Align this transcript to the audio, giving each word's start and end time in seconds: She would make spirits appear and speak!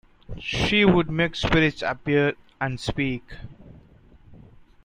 She 0.39 0.83
would 0.83 1.11
make 1.11 1.35
spirits 1.35 1.83
appear 1.83 2.33
and 2.59 2.79
speak! 2.79 3.21